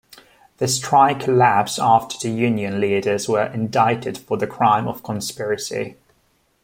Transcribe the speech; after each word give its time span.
The 0.57 0.67
strike 0.67 1.19
collapsed 1.19 1.77
after 1.77 2.17
the 2.17 2.33
union 2.33 2.81
leaders 2.81 3.29
were 3.29 3.45
indicted 3.53 4.17
for 4.17 4.35
the 4.35 4.47
crime 4.47 4.87
of 4.87 5.03
conspiracy. 5.03 5.95